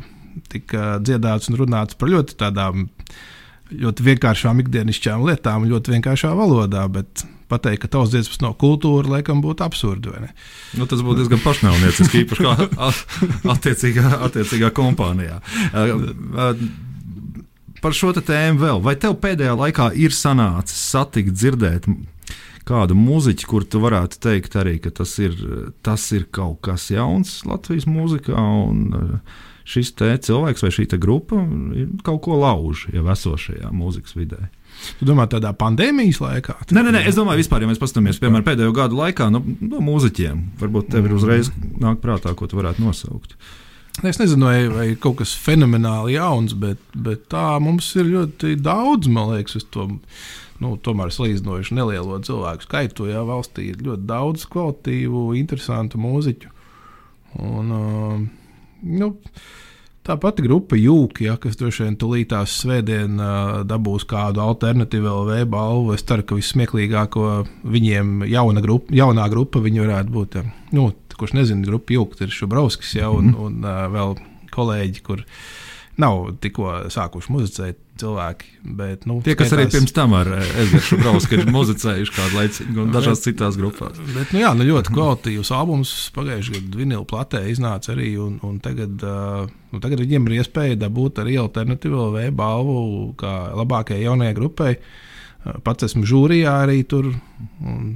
[0.51, 2.87] tika dziedāts un runāts par ļoti tādām
[3.67, 6.85] ļoti vienkāršām ikdienišķām lietām, ļoti vienkāršā valodā.
[6.91, 10.13] Bet pateikt, ka tavs dziesmas nav kultūra, laikam būtu absurdi.
[10.77, 12.91] Nu, tas būtu diezgan pašnāvnieciski, īpaši kā
[13.55, 15.41] attiecīgā, attiecīgā kompānijā.
[15.71, 16.67] Uh, uh,
[17.77, 18.79] Par šo tēmu vēl.
[18.81, 21.85] Vai tev pēdējā laikā ir sanācis satikt, dzirdēt
[22.67, 25.37] kādu mūziķu, kur tu varētu teikt arī, ka tas ir,
[25.85, 31.39] tas ir kaut kas jauns Latvijas mūzikā, un uh, šis te cilvēks vai šī grupa
[32.07, 34.47] kaut ko lauž jau esošajā mūzikas vidē?
[34.99, 36.57] Tu domā, tādā pandēmijas laikā?
[36.71, 39.81] Nē, nē, nē, es domāju, vispār, ja mēs paskatāmies, piemēram, pēdējo gadu laikā, no, no
[39.83, 43.37] mūziķiem, varbūt tev ir uzreiz nāk prātā, ko tu varētu nosaukt.
[44.05, 49.09] Es nezinu, vai, vai kaut kas fenomenāli jauns, bet, bet tā mums ir ļoti daudz,
[49.09, 49.89] man liekas, uz to.
[50.57, 56.49] Nu, tomēr salīdzinoši nelielo cilvēku skaitu, ja valstī ir ļoti daudz kvalitīvu, interesantu mūziķu.
[57.45, 58.15] Un, uh,
[58.81, 59.11] nu,
[60.07, 63.19] tā pati grupa Jūka, ja, kas droši vien tūlītās svētdien
[63.67, 65.93] dabūs kādu alternatīvu LV balvu.
[65.97, 67.27] Es ceru, ka vissmieklīgāko
[67.67, 70.39] viņiem jauna grupa, jaunā grupa viņi varētu būt.
[70.39, 70.45] Ja.
[70.77, 74.17] Nu, kurš nezina, grupa Jūka ir Šubrauskis ja, un, un uh, vēl
[74.53, 75.23] kolēģi, kur
[75.97, 78.49] nav tikko sākuši muzicēt cilvēki.
[78.77, 82.85] Bet, nu, Tie, kas arī skaitās- pirms tam ar Edgars Brausku ir muzicējuši kādu laiku,
[82.93, 83.97] dažās citās grupās.
[84.13, 85.93] Bet, nu, jā, nu, ļoti kvalitīvs albums.
[86.13, 88.11] Pagājušajā gadā vinila platē iznāca arī.
[88.21, 89.01] Un, un tagad,
[89.73, 92.79] nu, tagad viņiem ir iespēja dabūt arī alternatīvu LV balvu
[93.17, 94.75] kā labākajai jaunajai grupai.
[95.63, 97.13] Pats esmu žūrijā arī tur.
[97.63, 97.95] Un,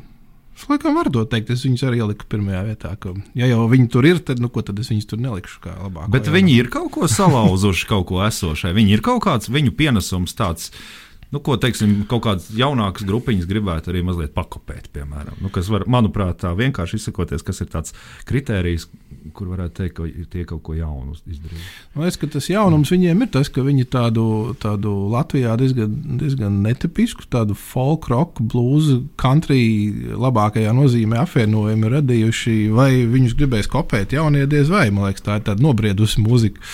[0.69, 1.51] laikam varu to teikt.
[1.53, 2.93] Es viņus arī ieliku pirmajā vietā.
[3.01, 5.75] Ka, ja jau viņi tur ir, tad, nu, ko, tad es viņus tur nelikšu kā
[5.77, 6.09] labāk.
[6.13, 8.73] Bet viņi ir kaut ko salauzuši, kaut ko esošai.
[8.77, 10.69] Viņi ir kaut kāds viņu pienesums tāds.
[11.31, 15.37] Nu, ko teiksim, kaut kādas jaunākas grupiņas gribētu arī mazliet pakopēt, piemēram.
[15.39, 17.95] Nu, kas, var, manuprāt, tā vienkārši izsakoties, kas ir tāds
[18.27, 18.89] kritērijs,
[19.37, 21.63] kur varētu teikt, ka tie kaut ko jaunu izdarīja.
[21.93, 24.25] Man liekas, ka tas jaunums viņiem ir tas, ka viņi tādu,
[24.59, 28.91] tādu Latvijā diezgan, diezgan netipisku, tādu folk, rock, blues,
[29.21, 29.61] country
[30.11, 32.57] labākajā nozīmē apvienojumu radījuši.
[32.75, 34.89] Vai viņus gribēs kopēt jaunie diez vai?
[34.91, 36.67] Man liekas, tā ir tāda nobriedusi mūzika.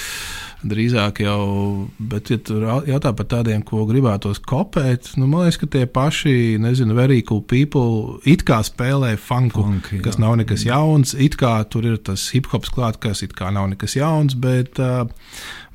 [0.66, 5.70] Drīzāk jau, bet, ja tur jautā par tādiem, ko gribētos kopēt, nu, man liekas, ka
[5.76, 10.02] tie paši, nezinu, very cool people it kā spēlē funku, Funk, jā.
[10.08, 13.52] kas nav nekas jauns, it kā tur ir tas hip hops klāt, kas it kā
[13.54, 14.82] nav nekas jauns, bet,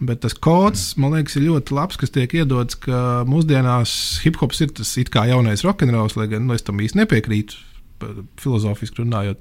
[0.03, 3.95] bet tas kods, man liekas, ir ļoti labs, kas tiek iedots, ka mūsdienās
[4.27, 7.69] hip hops ir tas it kā jaunais rokenrols, lai gan nu, es tam īsti nepiekrītu,
[8.43, 9.39] filozofiski runājot.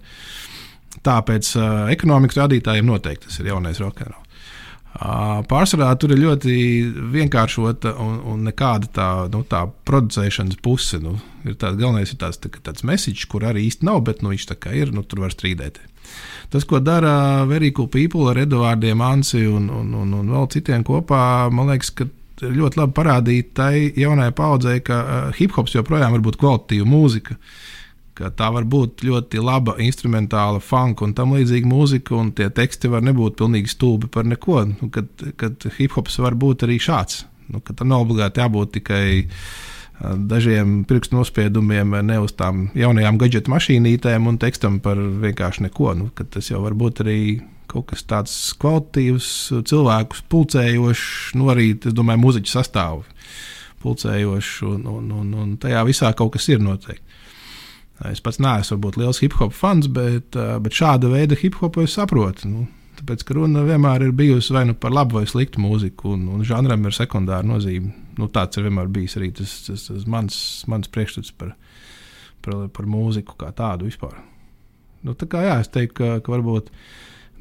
[1.01, 4.27] Tāpēc uh, ekonomikas rādītājiem noteikti tas ir jaunais rokenrols.
[4.91, 6.53] Pārsvarā tur ir ļoti
[7.13, 10.99] vienkāršota un, un nekāda tā, nu, tā producēšanas puse.
[11.01, 11.15] Nu,
[11.47, 14.49] ir tāds galvenais ir tāds, tā, tāds message, kur arī īsti nav, bet nu, viņš
[14.51, 15.79] tā kā ir, nu, tur var strīdēt.
[16.51, 21.47] Tas, ko dara Cool People ar Eduardiem, Ansi un, un, un, un vēl citiem kopā,
[21.49, 22.09] man liekas, ka
[22.41, 27.37] ļoti labi parādīt tai jaunajai paudzei, ka uh, hip hops joprojām var būt kvalitatīva mūzika.
[28.15, 33.05] Tā var būt ļoti laba instrumentāla, funk un tam līdzīga mūzika, un tie teksti var
[33.07, 34.63] nebūt pilnīgi stulbi par neko.
[34.75, 37.23] Nu, kad, kad hip hops var būt arī šāds.
[37.51, 39.05] Nu, tam nav obligāti jābūt tikai
[40.01, 45.93] dažiem pirkstu nospiedumiem, ne uz tām jaunajām gadgetu mašīnītēm un tekstam par vienkārši neko.
[45.97, 47.19] Nu, tas jau var būt arī
[47.71, 49.29] kaut kas tāds kvalitatīvs,
[49.69, 53.05] cilvēkus pulcējošs, nu arī, es domāju, muzeķu sastāvu
[53.81, 57.10] pulcējošs, un, un, un, un tajā visā kaut kas ir noteikti.
[58.09, 61.93] Es pats neesmu varbūt liels hip hop fans, bet, bet šāda veida hip hopu es
[61.97, 62.49] saprotu.
[62.49, 62.65] Nu,
[62.97, 66.45] tāpēc, ka runa vienmēr ir bijusi vai nu par labu vai sliktu mūziku, un, un
[66.47, 67.93] žanram ir sekundāra nozīme.
[68.17, 70.35] Nu, tāds ir vienmēr bijis arī tas, tas, tas mans,
[70.71, 71.53] mans priekšstats par,
[72.45, 74.17] par, par mūziku kā tādu vispār.
[75.05, 76.69] Nu, tā kā jā, es teiktu, ka, ka varbūt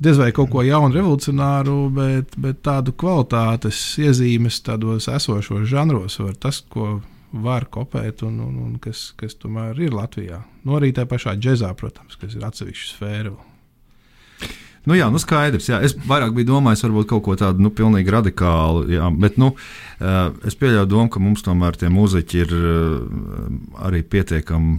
[0.00, 6.36] diez vai kaut ko jaunu, revolucionāru, bet, bet tādu kvalitātes iezīmes tādos esošos žanros var
[6.40, 6.98] tas, ko
[7.32, 10.42] var kopēt un, un, un kas, kas tomēr ir Latvijā.
[10.64, 13.36] No nu, arī tā pašā džēzā, protams, kas ir atsevišķa sfēra.
[14.88, 15.68] Nu, jā, nu skaidrs.
[15.68, 15.78] Jā.
[15.84, 18.86] Es vairāk biju domājis, varbūt kaut ko tādu nu, pilnīgi radikālu.
[18.88, 19.52] Jā, bet nu,
[20.48, 22.54] es pieļauju domu, ka mums tomēr tie muzeķi ir
[23.84, 24.78] arī pietiekami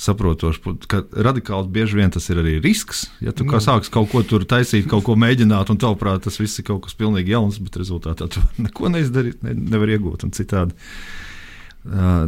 [0.00, 3.06] saprotoši, ka radikāli bieži vien tas ir arī risks.
[3.24, 6.60] Ja tu kā sāksi kaut ko tur taisīt, kaut ko mēģināt, un tavuprāt, tas viss
[6.60, 10.76] ir kaut kas pilnīgi jauns, bet rezultātā tu neko neizdarīt, ne, nevar iegūt un citādi.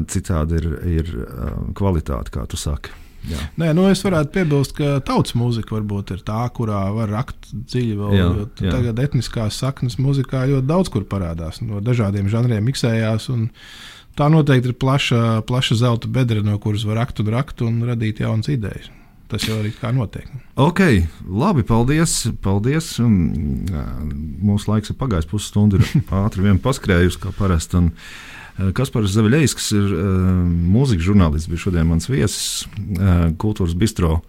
[0.08, 2.94] Citādi ir, ir uh, kvalitāte, kā tu saki.
[3.30, 3.38] Jā.
[3.60, 7.98] Nē, nu es varētu piebilst, ka tautas mūzika varbūt ir tā, kurā var rakt dziļi.
[7.98, 8.30] Vēl, jā,
[8.64, 8.72] jā.
[8.72, 11.60] Tagad etniskās saknes mūzikā ļoti daudz kur parādās.
[11.62, 13.28] No dažādiem žanriem miksējās.
[13.34, 13.46] Un,
[14.18, 18.24] tā noteikti ir plaša, plaša zelta bedra, no kuras var rakt un rakt un radīt
[18.24, 18.90] jaunas idejas.
[19.30, 20.26] Tas jau arī kā notiek.
[20.60, 20.82] Ok,
[21.24, 22.18] labi, paldies.
[22.44, 22.98] paldies.
[23.00, 27.80] Mūsu laiks ir pagājis pusstundu, ir ātri vien paskrējusi, kā parasti.
[27.80, 27.92] Un,
[28.76, 30.08] Kaspars Zaviļējs, ir uh,
[30.74, 34.20] mūzikas žurnālists, bija šodien mans viesis uh, Kultūras Bistro.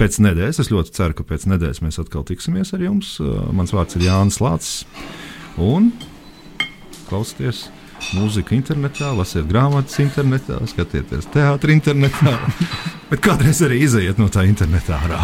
[0.00, 3.14] Pēc nedēļas, es ļoti ceru, ka pēc nedēļas mēs atkal tiksimies ar jums.
[3.54, 4.82] Mans vārds ir Jānis Lācis.
[5.62, 5.92] Un
[7.06, 7.68] klausieties!
[8.14, 12.34] mūziku internetā, lasiet grāmatas internetā, skatieties teātris internetā.
[13.10, 15.22] Bet kādreiz arī iziet no tā internetā ārā.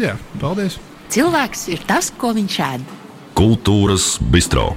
[0.00, 0.80] Jā, paldies!
[1.12, 2.90] Cilvēks ir tas, ko viņš ēd.
[3.36, 4.72] Kultūras bistro.